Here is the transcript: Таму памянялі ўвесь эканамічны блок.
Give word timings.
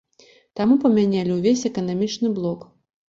Таму 0.59 0.77
памянялі 0.85 1.31
ўвесь 1.35 1.67
эканамічны 1.73 2.27
блок. 2.39 2.69